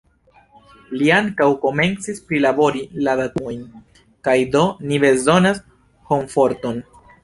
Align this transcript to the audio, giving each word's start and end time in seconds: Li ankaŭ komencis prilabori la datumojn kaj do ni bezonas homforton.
Li 1.01 1.11
ankaŭ 1.17 1.47
komencis 1.65 2.23
prilabori 2.31 2.83
la 3.09 3.15
datumojn 3.21 3.63
kaj 4.29 4.39
do 4.59 4.67
ni 4.89 5.03
bezonas 5.09 5.65
homforton. 6.13 6.87